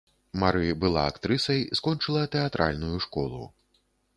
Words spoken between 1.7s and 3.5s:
скончыла тэатральную школу.